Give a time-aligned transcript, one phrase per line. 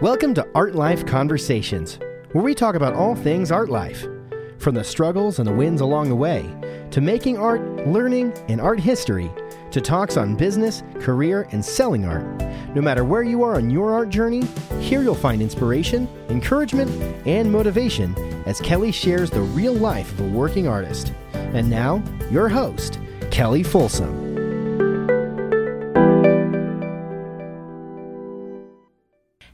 [0.00, 1.98] Welcome to Art Life Conversations,
[2.32, 4.06] where we talk about all things art life.
[4.56, 6.48] From the struggles and the wins along the way,
[6.92, 9.30] to making art, learning, and art history,
[9.70, 12.24] to talks on business, career, and selling art.
[12.74, 14.46] No matter where you are on your art journey,
[14.80, 16.90] here you'll find inspiration, encouragement,
[17.26, 21.12] and motivation as Kelli shares the real life of a working artist.
[21.34, 22.94] And now, your host,
[23.28, 24.29] Kelli Folsom.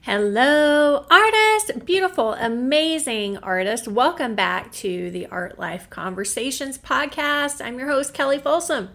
[0.06, 3.88] Hello, artist, beautiful, amazing artist.
[3.88, 7.60] Welcome back to the Art Life Conversations podcast.
[7.60, 8.90] I'm your host, Kelli Folsom.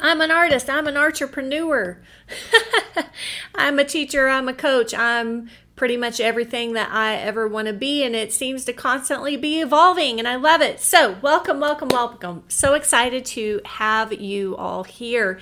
[0.00, 2.02] I'm an artist, I'm an entrepreneur,
[3.54, 7.72] I'm a teacher, I'm a coach, I'm pretty much everything that I ever want to
[7.72, 10.80] be, and it seems to constantly be evolving, and I love it.
[10.80, 12.42] So, welcome, welcome, welcome.
[12.48, 15.38] So excited to have you all here.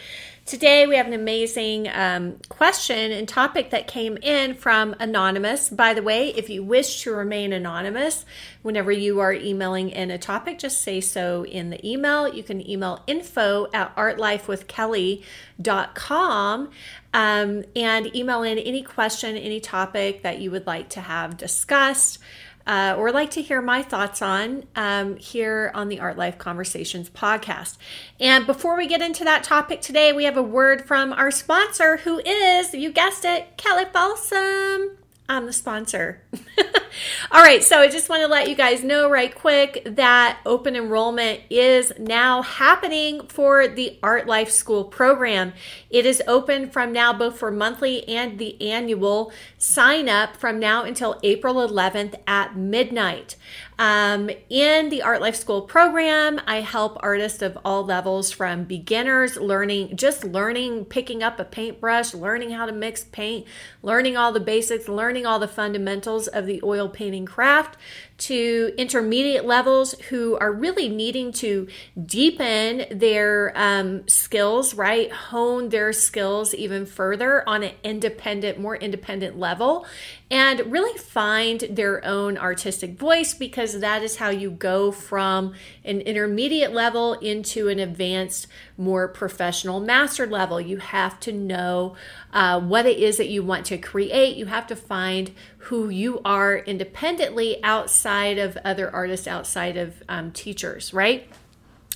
[0.49, 5.69] Today, we have an amazing um, question and topic that came in from Anonymous.
[5.69, 8.25] By the way, if you wish to remain anonymous,
[8.63, 12.27] whenever you are emailing in a topic, just say so in the email.
[12.27, 16.71] You can email info at artlifewithkelli.com
[17.13, 22.21] um, and email in any question, any topic that you would like to have discussed
[22.69, 27.09] uh, or like to hear my thoughts on um, here on the Art Life Conversations
[27.09, 27.79] podcast.
[28.21, 31.97] And before we get into that topic today, we have a word from our sponsor,
[31.97, 34.99] who is, you guessed it, Kelli Folsom.
[35.31, 36.23] I'm the sponsor.
[37.31, 40.77] All right, so I just want to let you guys know right quick that open
[40.77, 45.53] enrollment is now happening for the Art Life School program.
[45.91, 50.85] It is open from now both for monthly and the annual sign up from now
[50.85, 53.37] until April 11th at midnight.
[53.79, 59.37] Um, in the Art Life School program, I help artists of all levels from beginners
[59.37, 63.47] learning, just learning, picking up a paintbrush, learning how to mix paint,
[63.81, 67.77] learning all the basics, learning all the fundamentals of the oil painting craft,
[68.19, 71.69] to intermediate levels who are really needing to
[72.05, 75.11] deepen their um, skills, right?
[75.13, 79.87] Hone their skills even further on an independent, more independent level,
[80.31, 86.01] and really find their own artistic voice because that is how you go from an
[86.01, 90.61] intermediate level into an advanced, more professional master level.
[90.61, 91.95] You have to know
[92.33, 94.37] uh, what it is that you want to create.
[94.37, 95.31] You have to find
[95.69, 101.29] who you are independently outside of other artists, outside of um, teachers, right?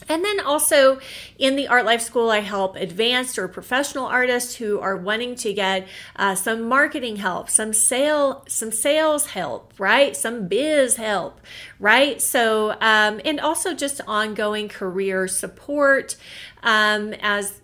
[0.09, 1.01] And then also
[1.39, 5.55] in the Art Life School, I help advanced or professional artists who are wanting to
[5.55, 10.15] get uh, some marketing help, some sale, some sales help, right?
[10.15, 11.41] Some biz help,
[11.79, 12.21] right?
[12.21, 16.17] So, um, and also just ongoing career support
[16.63, 17.62] um, as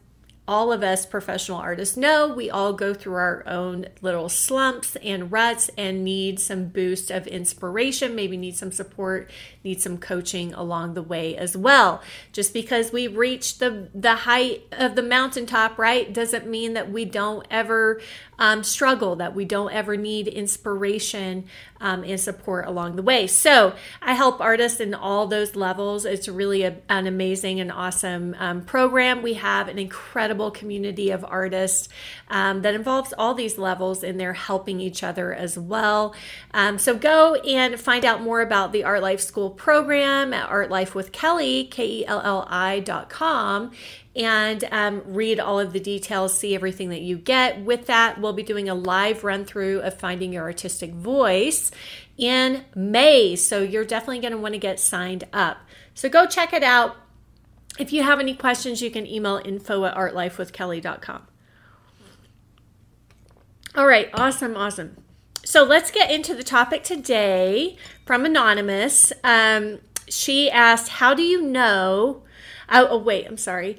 [0.49, 5.31] all of us professional artists know we all go through our own little slumps and
[5.31, 9.31] ruts and need some boost of inspiration, maybe need some support,
[9.63, 12.03] need some coaching along the way as well.
[12.33, 17.05] Just because we reach the the height of the mountaintop, right, doesn't mean that we
[17.05, 18.01] don't ever
[18.39, 21.45] um, struggle, that we don't ever need inspiration
[21.81, 23.27] um, and support along the way.
[23.27, 26.05] So I help artists in all those levels.
[26.05, 29.23] It's really a, an amazing and awesome um, program.
[29.23, 31.89] We have an incredible community of artists
[32.29, 36.15] um, that involves all these levels, and they're helping each other as well.
[36.53, 40.71] Um, so go and find out more about the Art Life School program at Art
[40.71, 43.71] Life with Kelli, K E L L I dot com
[44.19, 47.61] and um, read all of the details, see everything that you get.
[47.61, 51.71] With that, we'll be doing a live run through of finding your artistic voice
[52.17, 53.37] in May.
[53.37, 55.59] So you're definitely going to want to get signed up.
[55.95, 56.97] So go check it out.
[57.79, 61.23] If you have any questions, you can email info at artlifewithkelli.com.
[63.77, 64.97] All right, awesome, awesome.
[65.45, 69.13] So let's get into the topic today from Anonymous.
[69.23, 72.25] Um, she asked, How do you know?
[72.69, 73.79] Oh, oh wait, I'm sorry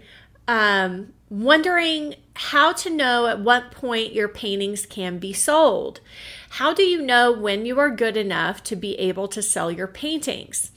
[0.50, 6.00] um, wondering how to know at what point your paintings can be sold.
[6.50, 9.86] How do you know when you are good enough to be able to sell your
[9.86, 10.72] paintings?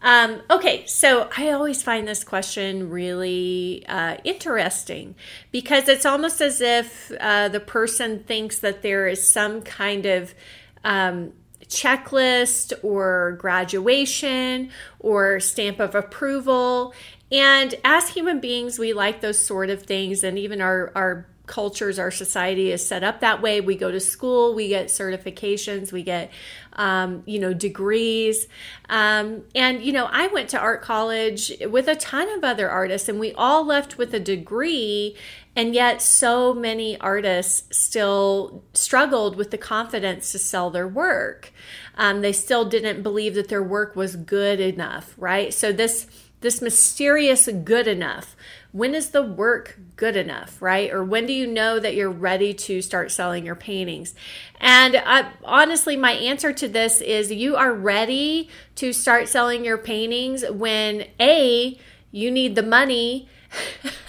[0.00, 5.16] Um, okay, so I always find this question really uh, interesting
[5.52, 10.34] because it's almost as if uh, the person thinks that there is some kind of
[10.82, 11.32] um,
[11.66, 16.94] checklist or graduation or stamp of approval
[17.34, 21.98] and as human beings, we like those sort of things, and even our our cultures,
[21.98, 23.60] our society is set up that way.
[23.60, 26.30] We go to school, we get certifications, we get,
[26.72, 28.46] um, you know, degrees.
[28.88, 33.08] Um, and, you know, I went to art college with a ton of other artists,
[33.08, 35.16] and we all left with a degree.
[35.56, 41.52] And yet, so many artists still struggled with the confidence to sell their work.
[41.96, 45.52] Um, they still didn't believe that their work was good enough, right?
[45.52, 46.06] So, this
[46.44, 48.36] this mysterious good enough
[48.74, 50.92] when is the work good enough, right?
[50.92, 54.16] Or when do you know that you're ready to start selling your paintings?
[54.60, 59.78] And I, honestly, my answer to this is you are ready to start selling your
[59.78, 61.78] paintings when A,
[62.10, 63.28] you need the money.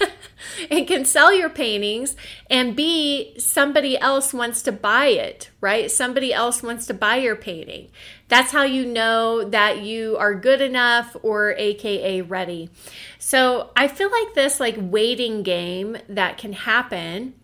[0.70, 2.16] and can sell your paintings
[2.50, 7.36] and b somebody else wants to buy it right somebody else wants to buy your
[7.36, 7.88] painting
[8.28, 12.70] that's how you know that you are good enough or aka ready
[13.18, 17.34] so i feel like this like waiting game that can happen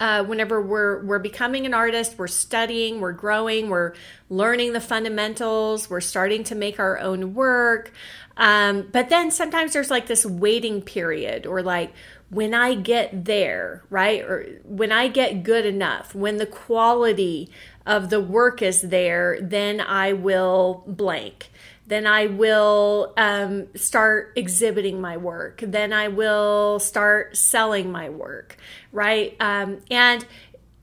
[0.00, 3.94] uh, whenever we're we're becoming an artist, we're studying, we're growing, we're
[4.30, 7.92] learning the fundamentals, we're starting to make our own work.
[8.38, 11.92] Um, but then sometimes there's like this waiting period, or like
[12.30, 14.22] when I get there, right?
[14.22, 17.50] Or when I get good enough, when the quality
[17.84, 21.50] of the work is there, then I will blank.
[21.86, 25.64] Then I will um, start exhibiting my work.
[25.66, 28.58] Then I will start selling my work,
[28.92, 29.34] right?
[29.40, 30.24] Um, and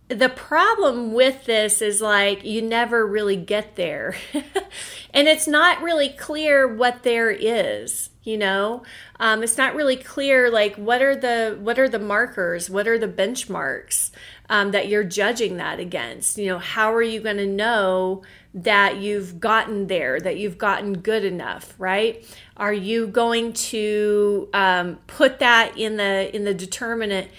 [0.07, 4.15] the problem with this is like you never really get there.
[5.13, 8.83] and it's not really clear what there is you know?
[9.19, 12.69] Um, it's not really clear like what are the what are the markers?
[12.69, 14.11] What are the benchmarks
[14.49, 16.37] um, that you're judging that against?
[16.37, 18.23] You know how are you going to know
[18.55, 22.25] that you've gotten there that you've gotten good enough right?
[22.57, 27.29] Are you going to um, put that in the in the determinate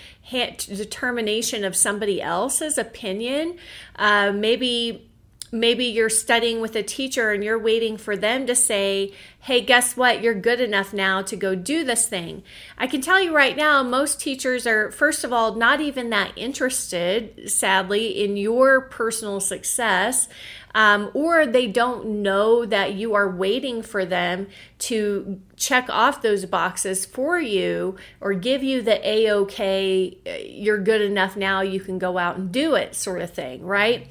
[0.67, 3.59] determination of somebody else's opinion
[3.97, 5.09] uh, maybe
[5.53, 9.97] maybe you're studying with a teacher and you're waiting for them to say, hey, guess
[9.97, 10.23] what?
[10.23, 12.43] You're good enough now to go do this thing.
[12.77, 16.33] I can tell you right now, most teachers are, first of all, not even that
[16.37, 20.29] interested, sadly, in your personal success.
[20.75, 24.49] Um, or they don't know that you are waiting for them
[24.81, 31.01] to check off those boxes for you or give you the a okay, you're good
[31.01, 34.09] enough now, you can go out and do it sort of thing, right?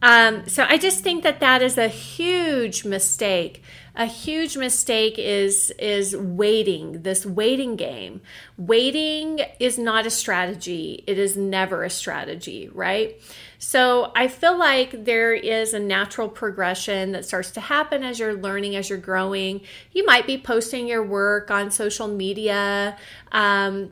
[0.00, 3.62] Um, so I just think that that is a huge mistake.
[3.96, 7.02] A huge mistake is is waiting.
[7.02, 8.20] This waiting game.
[8.56, 11.02] Waiting is not a strategy.
[11.08, 13.20] It is never a strategy, right?
[13.58, 18.34] So I feel like there is a natural progression that starts to happen as you're
[18.34, 19.62] learning, as you're growing.
[19.90, 22.96] You might be posting your work on social media.
[23.32, 23.90] Um,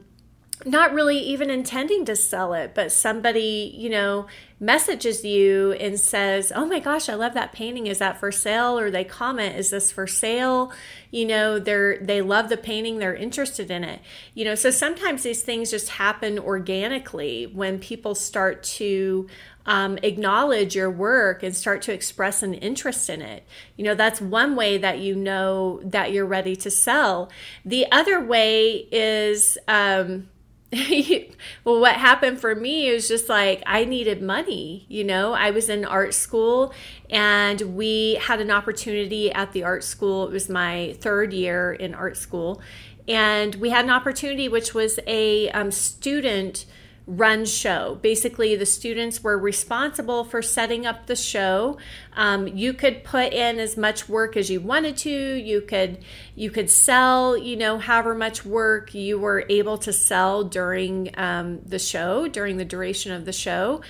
[0.67, 4.27] not really even intending to sell it, but somebody, you know,
[4.59, 7.87] messages you and says, "Oh my gosh, I love that painting.
[7.87, 10.73] Is that for sale?" or they comment, "Is this for sale?"
[11.11, 14.01] You know, they're they love the painting, they're interested in it.
[14.35, 19.29] You know, so sometimes these things just happen organically when people start to
[19.67, 23.45] um, acknowledge your work and start to express an interest in it.
[23.77, 27.31] You know, that's one way that you know that you're ready to sell.
[27.65, 30.29] The other way is, um,
[31.65, 34.87] well, what happened for me is just like I needed money.
[34.89, 36.73] You know, I was in art school
[37.11, 40.27] and we had an opportunity at the art school.
[40.27, 42.61] It was my third year in art school.
[43.09, 46.67] And we had an opportunity, which was a um, student
[47.07, 47.99] run show.
[48.03, 51.79] Basically, the students were responsible for setting up the show.
[52.15, 55.11] Um, you could put in as much work as you wanted to.
[55.11, 55.99] You could
[56.35, 61.61] you could sell, you know, however much work you were able to sell during um,
[61.65, 63.83] the show, during the duration of the show.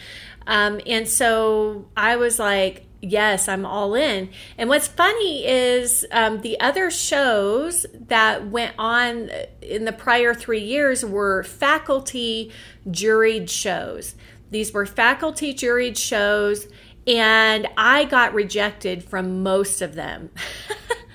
[0.47, 4.31] Um, and so I was like, yes, I'm all in.
[4.59, 9.31] And what's funny is um, the other shows that went on
[9.63, 12.53] in the prior three years were faculty
[12.89, 14.15] juried shows.
[14.51, 16.69] These were faculty juried shows,
[17.07, 20.31] and I got rejected from most of them.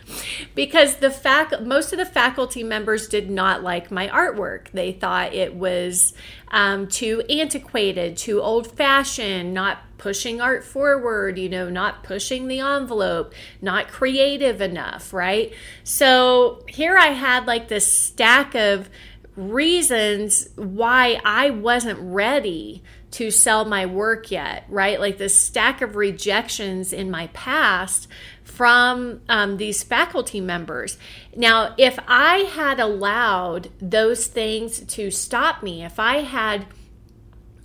[0.56, 4.70] because the fac most of the faculty members did not like my artwork.
[4.72, 6.14] They thought it was
[6.50, 12.60] um, too antiquated, too old fashioned, not pushing art forward, you know, not pushing the
[12.60, 15.54] envelope, not creative enough, right?
[15.84, 18.90] So here I had like this stack of
[19.36, 25.00] reasons why I wasn't ready to sell my work yet, right?
[25.00, 28.08] Like this stack of rejections in my past
[28.62, 31.00] from um, these faculty members.
[31.36, 36.68] Now, if I had allowed those things to stop me, if I had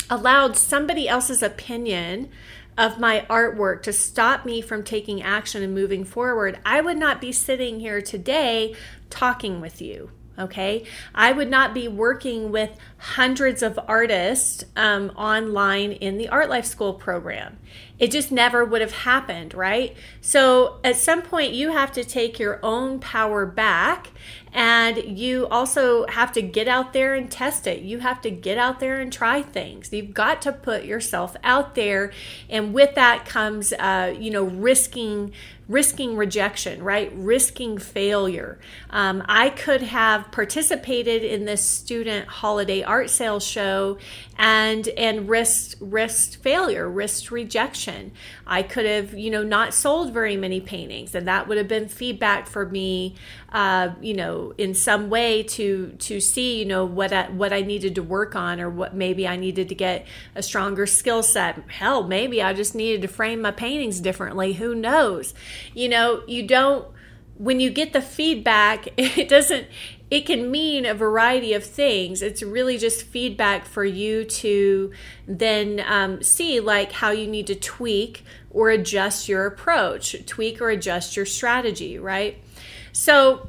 [0.08, 2.30] allowed somebody else's opinion
[2.78, 7.20] of my artwork to stop me from taking action and moving forward, I would not
[7.20, 8.74] be sitting here today
[9.10, 10.84] talking with you okay
[11.14, 16.64] i would not be working with hundreds of artists um, online in the art life
[16.64, 17.58] school program
[17.98, 22.38] it just never would have happened right so at some point you have to take
[22.38, 24.12] your own power back
[24.52, 28.56] and you also have to get out there and test it you have to get
[28.56, 32.10] out there and try things you've got to put yourself out there
[32.48, 35.32] and with that comes uh, you know risking
[35.68, 37.12] risking rejection, right?
[37.14, 38.58] Risking failure.
[38.90, 43.98] Um, I could have participated in this student holiday art sale show
[44.38, 48.12] and and risked risked failure, risked rejection.
[48.46, 51.88] I could have, you know, not sold very many paintings, and that would have been
[51.88, 53.14] feedback for me,
[53.52, 57.62] uh, you know, in some way to to see, you know, what I, what I
[57.62, 61.58] needed to work on, or what maybe I needed to get a stronger skill set.
[61.68, 64.54] Hell, maybe I just needed to frame my paintings differently.
[64.54, 65.34] Who knows?
[65.74, 66.86] You know, you don't
[67.38, 69.66] when you get the feedback, it doesn't
[70.10, 72.22] it can mean a variety of things.
[72.22, 74.92] It's really just feedback for you to
[75.26, 80.70] then um, see like how you need to tweak or adjust your approach, tweak or
[80.70, 82.40] adjust your strategy, right?
[82.92, 83.48] So,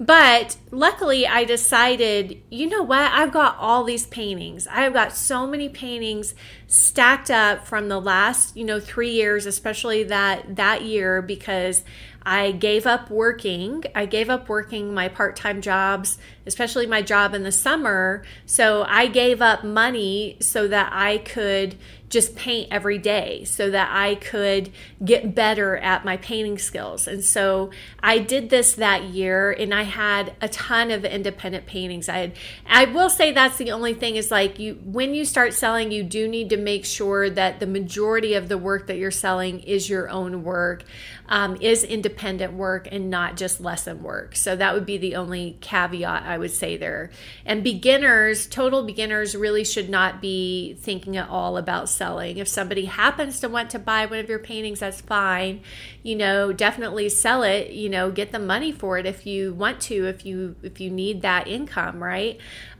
[0.00, 3.10] but luckily, I decided, you know what?
[3.12, 4.66] I've got all these paintings.
[4.68, 6.34] I've got so many paintings
[6.66, 11.82] stacked up from the last, you know, three years, especially that that year, because
[12.28, 13.84] I gave up working.
[13.94, 18.22] I gave up working my part time jobs, especially my job in the summer.
[18.44, 21.76] So I gave up money so that I could
[22.10, 24.70] just paint every day so that I could
[25.04, 27.06] get better at my painting skills.
[27.06, 27.70] And so
[28.02, 32.08] I did this that year and I had a ton of independent paintings.
[32.08, 32.32] I had
[32.66, 36.02] I will say that's the only thing is like you when you start selling you
[36.02, 39.90] do need to make sure that the majority of the work that you're selling is
[39.90, 40.84] your own work
[41.28, 42.17] um, is independent
[42.56, 44.36] work and not just lesson work.
[44.36, 47.10] So that would be the only caveat I would say there.
[47.44, 52.38] And beginners, total beginners, really should not be thinking at all about selling.
[52.38, 55.62] If somebody happens to want to buy one of your paintings, that's fine.
[56.02, 57.70] You know, definitely sell it.
[57.72, 60.90] You know, get the money for it if you want to, if you if you
[60.90, 62.38] need that income, right?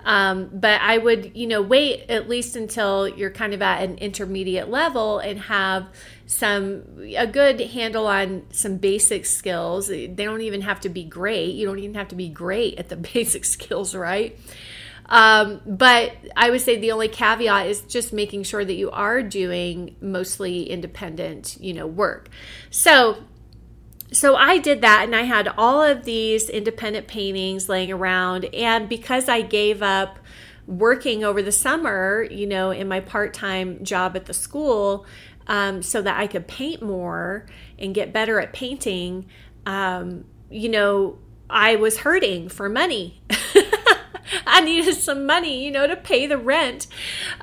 [0.09, 3.99] Um, but I would, you know, wait at least until you're kind of at an
[3.99, 5.87] intermediate level and have
[6.25, 6.83] some
[7.15, 9.89] a good handle on some basic skills.
[9.89, 11.55] They don't even have to be great.
[11.57, 14.39] You don't even have to be great at the basic skills, right?
[15.11, 19.23] Um, but I would say the only caveat is just making sure that you are
[19.23, 22.31] doing mostly independent, you know, work.
[22.71, 23.19] So
[24.13, 28.89] so I did that and I had all of these independent paintings laying around and
[28.89, 30.19] because I gave up
[30.67, 35.07] working over the summer, you know, in my part-time job at the school,
[35.47, 37.47] um, so that I could paint more
[37.79, 39.27] and get better at painting,
[39.65, 43.23] um, you know, I was hurting for money.
[44.47, 46.87] I needed some money, you know, to pay the rent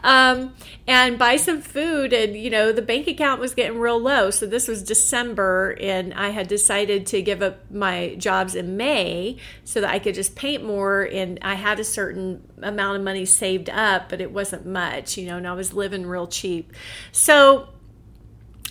[0.04, 0.54] um,
[0.88, 2.14] and buy some food.
[2.14, 4.30] And, you know, the bank account was getting real low.
[4.30, 9.38] So this was December, and I had decided to give up my jobs in May
[9.64, 11.04] so that I could just paint more.
[11.04, 15.28] And I had a certain amount of money saved up, but it wasn't much, you
[15.28, 16.74] know, and I was living real cheap.
[17.12, 17.70] So,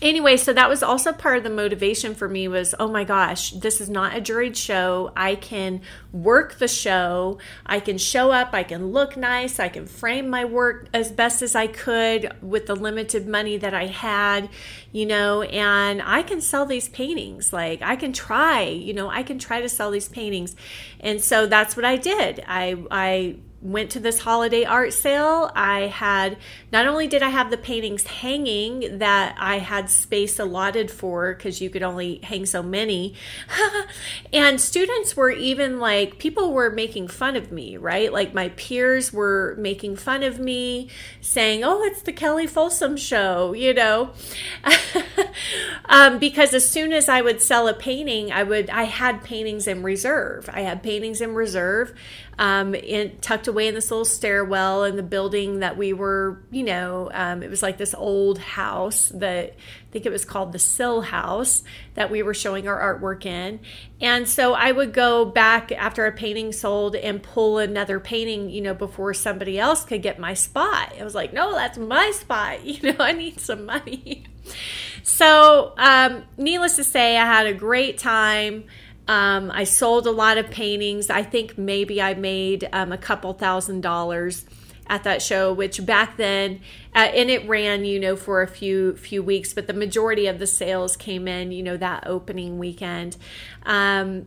[0.04, 3.50] anyway so that was also part of the motivation for me was oh my gosh
[3.50, 5.12] this is not a juried show.
[5.16, 5.80] I can
[6.12, 7.38] work the show.
[7.64, 8.50] I can show up.
[8.52, 9.58] I can look nice.
[9.58, 13.74] I can frame my work as best as i could with the limited money that
[13.74, 14.48] i had
[14.92, 17.52] you know and i can sell these paintings.
[17.52, 20.54] Like i can try you know i can try to sell these paintings.
[21.00, 22.44] And so that's what i did.
[22.46, 25.50] I i went to this holiday art sale.
[25.56, 26.36] I had
[26.70, 31.62] not only did I have the paintings hanging that I had space allotted for because
[31.62, 33.14] you could only hang so many,
[34.32, 38.12] and students were even like people were making fun of me, right?
[38.12, 40.90] Like my peers were making fun of me,
[41.22, 44.10] saying, "Oh, it's the Kelli Folsom show," you know,
[45.86, 49.66] um, because as soon as I would sell a painting, I would I had paintings
[49.66, 50.50] in reserve.
[50.52, 51.94] I had paintings in reserve
[52.38, 56.64] um, in, tucked away in this little stairwell in the building that we were, you
[56.64, 60.58] know, um, it was like this old house that I think it was called the
[60.58, 61.62] Sill House
[61.94, 63.60] that we were showing our artwork in.
[64.00, 68.60] And so I would go back after a painting sold and pull another painting, you
[68.60, 70.92] know, before somebody else could get my spot.
[70.98, 72.64] I was like, no, that's my spot.
[72.74, 74.24] You know, I need some money.
[75.06, 78.64] So, um, needless to say, I had a great time.
[79.06, 81.10] Um, I sold a lot of paintings.
[81.10, 84.46] I think maybe I made um, a couple thousand dollars
[84.86, 86.60] at that show, which back then,
[86.94, 90.38] uh, and it ran, you know, for a few few weeks, but the majority of
[90.38, 93.16] the sales came in, you know, that opening weekend.
[93.64, 94.26] Um,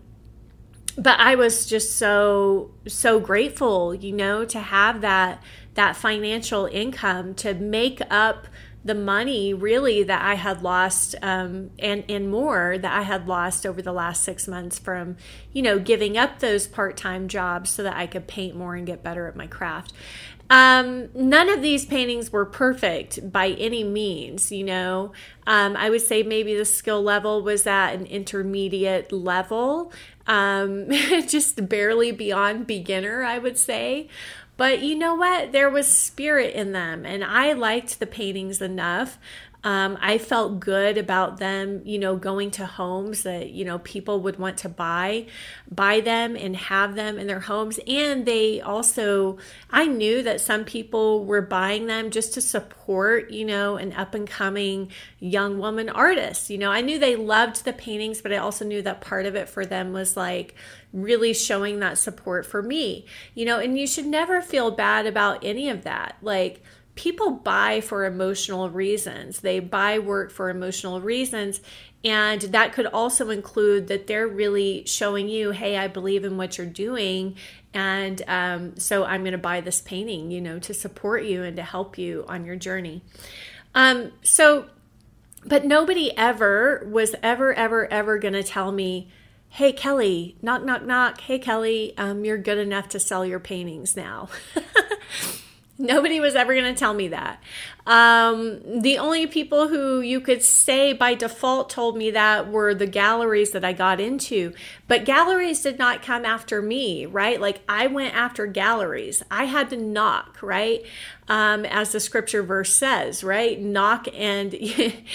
[0.98, 5.44] but I was just so so grateful, you know, to have that
[5.76, 8.48] that financial income to make up
[8.88, 13.66] the money really that I had lost um, and and more that I had lost
[13.66, 15.18] over the last six months from
[15.52, 18.88] you know giving up those part time jobs so that I could paint more and
[18.88, 19.94] get better at my craft.
[20.50, 24.52] Um, none of these paintings were perfect by any means.
[24.52, 25.12] You know,
[25.46, 29.92] um, I would say maybe the skill level was at an intermediate level,
[30.26, 30.90] um,
[31.28, 33.24] just barely beyond beginner.
[33.24, 34.08] I would say.
[34.58, 35.52] But you know what?
[35.52, 39.20] There was spirit in them, and I liked the paintings enough
[39.68, 44.22] um, I felt good about them, you know, going to homes that, you know, people
[44.22, 45.26] would want to buy,
[45.70, 47.78] buy them and have them in their homes.
[47.86, 53.44] And they also, I knew that some people were buying them just to support, you
[53.44, 56.50] know, an up and coming young woman artist.
[56.50, 59.36] You know, I knew they loved the paintings, but I also knew that part of
[59.36, 60.56] it for them was like,
[60.94, 63.06] really showing that support for me,
[63.36, 66.16] you know, and you should never feel bad about any of that.
[66.22, 66.64] Like,
[66.98, 69.40] people buy for emotional reasons.
[69.40, 71.62] They buy work for emotional reasons.
[72.04, 76.58] And that could also include that they're really showing you, hey, I believe in what
[76.58, 77.36] you're doing.
[77.74, 81.56] And um, so I'm going to buy this painting, you know, to support you and
[81.58, 83.04] to help you on your journey.
[83.76, 84.68] Um, so,
[85.46, 89.10] but nobody ever was ever, ever, ever going to tell me,
[89.50, 91.22] hey, Kelli, knock, knock, knock.
[91.22, 94.30] Hey, Kelli, um, you're good enough to sell your paintings now.
[95.80, 97.42] Nobody was ever going to tell me that.
[97.86, 102.88] Um, the only people who you could say by default told me that were the
[102.88, 104.54] galleries that I got into.
[104.88, 107.40] But galleries did not come after me, right?
[107.40, 109.24] Like I went after galleries.
[109.30, 110.84] I had to knock, right?
[111.30, 113.60] Um, as the scripture verse says, right?
[113.60, 114.56] Knock and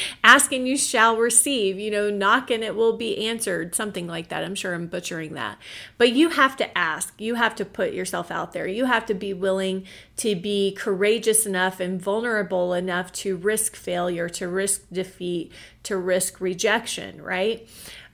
[0.24, 1.78] ask and you shall receive.
[1.78, 4.44] You know, knock and it will be answered, something like that.
[4.44, 5.58] I'm sure I'm butchering that.
[5.96, 7.14] But you have to ask.
[7.18, 8.66] You have to put yourself out there.
[8.66, 9.86] You have to be willing
[10.18, 15.50] to be courageous enough and vulnerable enough to risk failure, to risk defeat,
[15.84, 17.66] to risk rejection, right?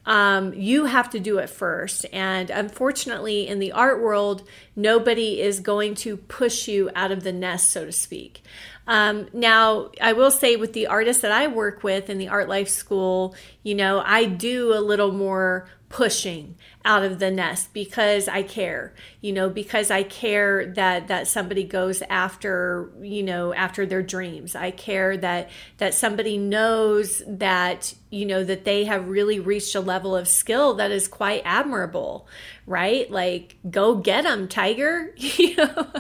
[0.09, 2.07] Um, you have to do it first.
[2.15, 4.43] And unfortunately, in the art world,
[4.75, 8.43] nobody is going to push you out of the nest, so to speak.
[8.87, 12.49] Um, now, I will say with the artists that I work with in the Art
[12.49, 18.29] Life School, you know, I do a little more pushing out of the nest because
[18.29, 23.87] I care, you know, because I care that that somebody goes after, you know, after
[23.87, 24.55] their dreams.
[24.55, 29.81] I care that that somebody knows that, you know, that they have really reached a
[29.81, 32.29] level of skill that is quite admirable,
[32.67, 33.11] right?
[33.11, 35.91] Like go get them, tiger, you know.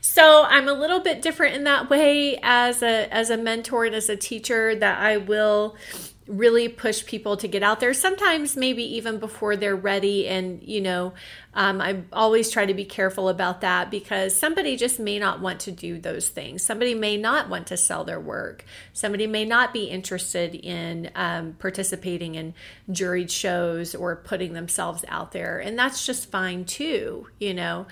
[0.00, 3.94] so I'm a little bit different in that way as a as a mentor and
[3.94, 5.76] as a teacher that I will
[6.26, 10.28] really push people to get out there sometimes maybe even before they're ready.
[10.28, 11.12] And you know
[11.54, 15.60] um, i always try to be careful about that because somebody just may not want
[15.60, 16.62] to do those things.
[16.62, 18.64] Somebody may not want to sell their work.
[18.92, 22.54] Somebody may not be interested in um, participating in
[22.90, 25.58] juried shows or putting themselves out there.
[25.58, 27.86] And that's just fine too you know.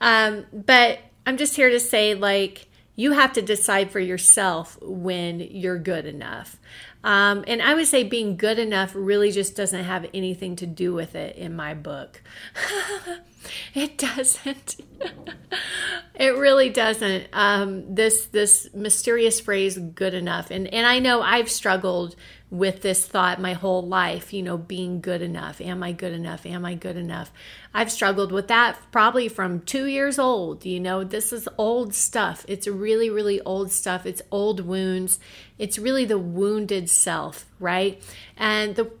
[0.00, 5.38] Um, but i'm just here to say like you have to decide for yourself when
[5.40, 6.58] you're good enough.
[7.06, 10.92] Um, and I would say being good enough really just doesn't have anything to do
[10.92, 12.20] with it in my book.
[13.74, 14.76] it doesn't.
[16.16, 17.28] it really doesn't.
[17.32, 22.16] Um, this this mysterious phrase "good enough," and and I know I've struggled
[22.48, 25.60] with this thought my whole life, you know, being good enough.
[25.60, 26.46] Am I good enough?
[26.46, 27.32] Am I good enough?
[27.74, 30.64] I've struggled with that probably from two years old.
[30.64, 32.44] You know, this is old stuff.
[32.48, 34.06] It's really, really old stuff.
[34.06, 35.18] It's old wounds.
[35.58, 38.00] It's really the wounded self, right?
[38.36, 38.92] And the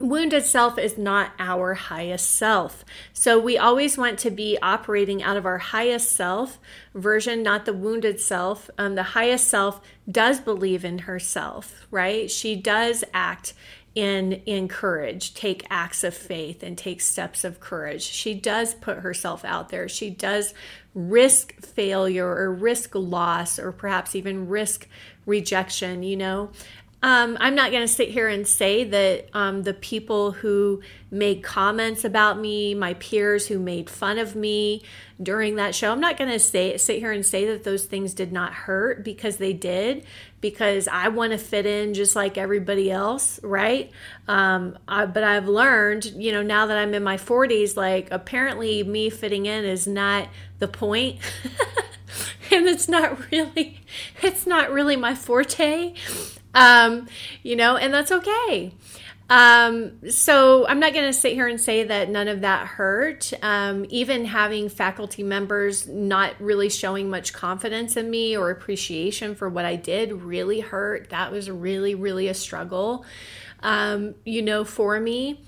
[0.00, 2.84] wounded self is not our highest self.
[3.12, 6.58] So we always want to be operating out of our highest self
[6.94, 8.70] version, not the wounded self.
[8.78, 9.80] Um, the highest self
[10.10, 12.30] does believe in herself, right?
[12.30, 13.54] She does act
[13.94, 18.98] in in courage take acts of faith and take steps of courage she does put
[18.98, 20.54] herself out there she does
[20.94, 24.86] risk failure or risk loss or perhaps even risk
[25.26, 26.50] rejection you know
[27.00, 30.82] um, I'm not going to sit here and say that um, the people who
[31.12, 34.82] made comments about me, my peers who made fun of me
[35.22, 38.14] during that show, I'm not going to say sit here and say that those things
[38.14, 40.04] did not hurt because they did.
[40.40, 43.90] Because I want to fit in just like everybody else, right?
[44.26, 48.82] Um, I, but I've learned, you know, now that I'm in my 40s, like apparently
[48.82, 51.18] me fitting in is not the point.
[52.52, 53.80] and it's not really
[54.22, 55.94] it's not really my forte
[56.54, 57.06] um,
[57.42, 58.72] you know, and that's okay.
[59.30, 63.32] Um, so I'm not going to sit here and say that none of that hurt.
[63.42, 69.48] Um, even having faculty members not really showing much confidence in me or appreciation for
[69.48, 71.10] what I did really hurt.
[71.10, 73.04] That was really, really a struggle,
[73.62, 75.42] um, you know, for me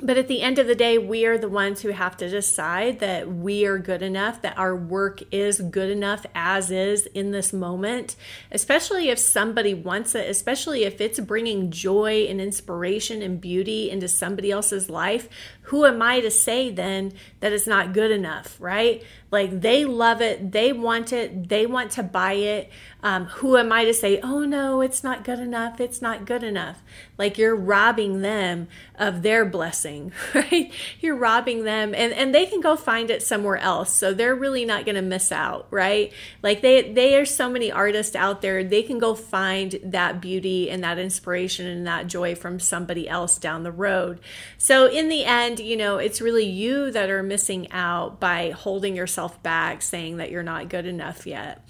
[0.00, 3.00] but at the end of the day, we are the ones who have to decide
[3.00, 7.52] that we are good enough, that our work is good enough as is in this
[7.52, 8.14] moment,
[8.52, 14.06] especially if somebody wants it, especially if it's bringing joy and inspiration and beauty into
[14.06, 15.30] somebody else's life.
[15.62, 19.02] Who am I to say then that it's not good enough, right?
[19.30, 22.70] Like they love it, they want it, they want to buy it.
[23.02, 26.42] Um, who am I to say, oh no, it's not good enough, it's not good
[26.42, 26.82] enough?
[27.18, 30.72] Like you're robbing them of their blessing, right?
[31.00, 33.92] You're robbing them and, and they can go find it somewhere else.
[33.92, 36.12] So they're really not going to miss out, right?
[36.42, 40.70] Like they, they are so many artists out there, they can go find that beauty
[40.70, 44.20] and that inspiration and that joy from somebody else down the road.
[44.56, 48.96] So in the end, you know, it's really you that are missing out by holding
[48.96, 51.66] yourself back, saying that you're not good enough yet.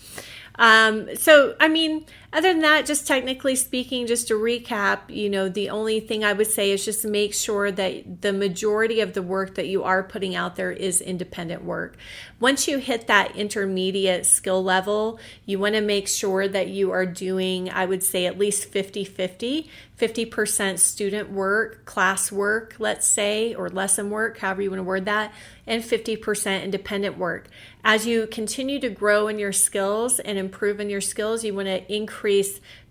[0.59, 5.49] Um, so, I mean, other than that, just technically speaking, just to recap, you know,
[5.49, 9.23] the only thing I would say is just make sure that the majority of the
[9.23, 11.97] work that you are putting out there is independent work.
[12.39, 17.07] Once you hit that intermediate skill level, you want to make sure that you are
[17.07, 19.71] doing, I would say, at least 50 50.
[19.99, 25.07] 50% student work, class work, let's say, or lesson work, however you want to word
[25.07, 25.33] that,
[25.67, 27.49] and 50% independent work.
[27.83, 31.69] As you continue to grow in your skills and improve in your skills, you want
[31.69, 32.26] to increase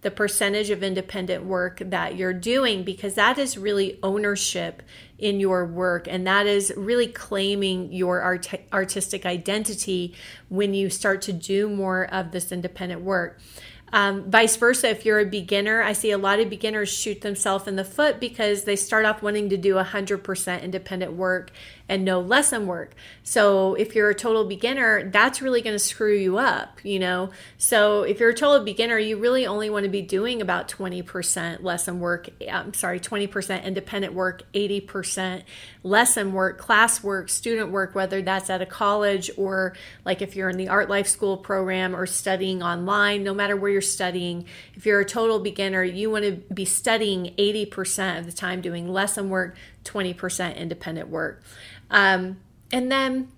[0.01, 4.83] the percentage of independent work that you're doing because that is really ownership
[5.17, 10.13] in your work and that is really claiming your art- artistic identity
[10.49, 13.39] when you start to do more of this independent work.
[13.93, 17.67] Um, vice versa, if you're a beginner, I see a lot of beginners shoot themselves
[17.67, 21.51] in the foot because they start off wanting to do 100% independent work
[21.87, 22.95] and no lesson work.
[23.23, 27.29] So if you're a total beginner, that's really going to screw you up, you know?
[27.57, 31.61] So if you're a total beginner, you really only want to be doing about 20%
[31.61, 35.43] lesson work, I'm sorry, 20% independent work, 80%
[35.83, 40.49] lesson work, class work, student work, whether that's at a college or like if you're
[40.49, 44.85] in the Art Life School program or studying online, no matter where you're studying, if
[44.87, 49.29] you're a total beginner, you want to be studying 80% of the time doing lesson
[49.29, 51.43] work, 20% independent work.
[51.89, 52.37] Um,
[52.71, 53.29] and then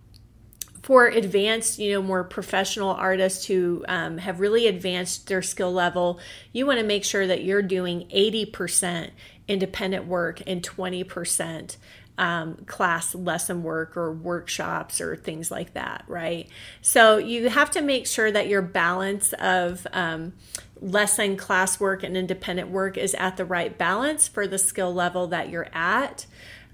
[0.87, 6.19] for advanced, you know, more professional artists who um, have really advanced their skill level,
[6.53, 9.09] you want to make sure that you're doing 80%
[9.49, 11.75] independent work and 20%
[12.17, 16.47] um, class lesson work or workshops or things like that, right?
[16.81, 20.33] So you have to make sure that your balance of um,
[20.81, 25.27] lesson, class work, and independent work is at the right balance for the skill level
[25.27, 26.25] that you're at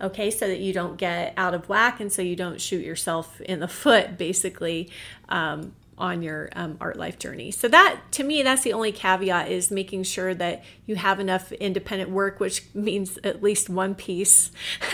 [0.02, 3.40] okay, so that you don't get out of whack and so you don't shoot yourself
[3.42, 4.90] in the foot, basically.
[5.30, 7.52] Um, on your um, art life journey.
[7.52, 11.52] So that to me, that's the only caveat is making sure that you have enough
[11.54, 14.52] independent work, which means at least one piece,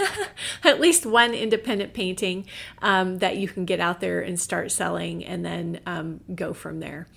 [0.64, 2.46] at least one independent painting
[2.82, 6.80] um, that you can get out there and start selling, and then um, go from
[6.80, 7.08] there.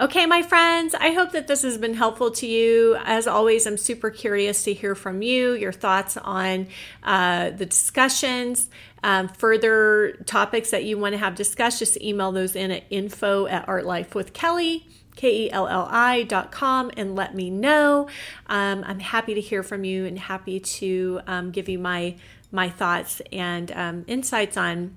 [0.00, 2.96] Okay, my friends, I hope that this has been helpful to you.
[3.04, 6.68] As always, I'm super curious to hear from you, your thoughts on
[7.02, 8.68] uh, the discussions.
[9.02, 13.46] Um, further topics that you want to have discussed, just email those in at info
[13.46, 14.84] at artlifewithkelli.
[15.16, 18.08] K-E-L-L-I dot com and let me know.
[18.46, 22.16] Um, I'm happy to hear from you and happy to um, give you my
[22.52, 24.96] my thoughts and um, insights on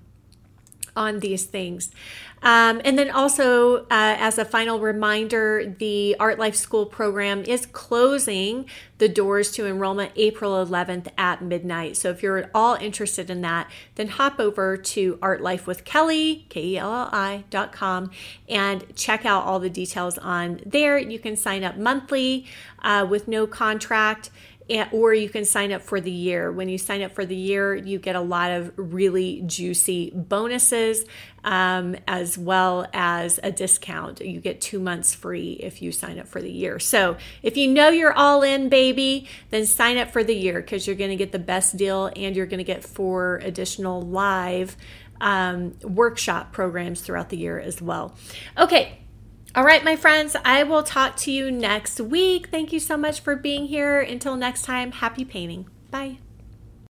[0.95, 1.91] on these things.
[2.43, 7.65] Um, and then also, uh, as a final reminder, the Art Life School program is
[7.65, 8.65] closing
[8.97, 11.95] the doors to enrollment April 11th at midnight.
[11.95, 15.85] So if you're at all interested in that, then hop over to Art Life with
[15.85, 18.11] Kelli, K-E-L-L-I dot com,
[18.49, 20.97] and check out all the details on there.
[20.97, 22.45] You can sign up monthly
[22.81, 24.29] uh, with no contract
[24.91, 26.51] or you can sign up for the year.
[26.51, 31.05] When you sign up for the year, you get a lot of really juicy bonuses
[31.43, 34.21] um, as well as a discount.
[34.21, 36.79] You get two months free if you sign up for the year.
[36.79, 40.87] So if you know you're all in, baby, then sign up for the year because
[40.87, 44.77] you're going to get the best deal and you're going to get four additional live
[45.19, 48.15] um, workshop programs throughout the year as well.
[48.57, 48.99] Okay.
[49.55, 52.47] All right, my friends, I will talk to you next week.
[52.49, 54.01] Thank you so much for being here.
[54.01, 55.67] Until next time, happy painting.
[55.91, 56.17] Bye.